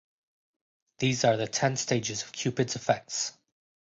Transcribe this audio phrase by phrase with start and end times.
[0.97, 3.37] These are the ten stages of Cupid's effects.